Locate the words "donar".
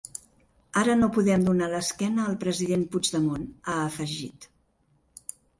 1.49-1.67